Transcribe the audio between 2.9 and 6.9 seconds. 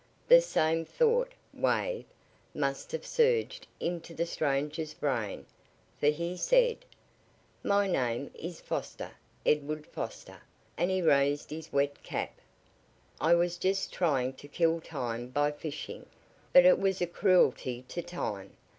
have surged into the stranger's brain, for he said: